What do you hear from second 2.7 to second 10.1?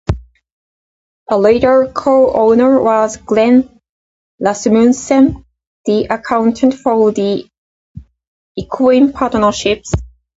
was Glenn Rasmussen, the accountant for the equine partnerships.